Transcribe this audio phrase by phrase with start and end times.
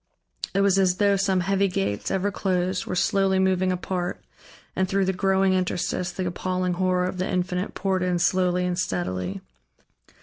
[0.55, 4.19] It was as though some heavy gates, ever closed, were slowly moving apart,
[4.75, 8.79] and through the growing interstice the appalling horror of the Infinite poured in slowly and
[8.79, 9.41] steadily.